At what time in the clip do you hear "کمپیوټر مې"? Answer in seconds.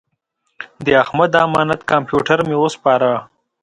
1.91-2.57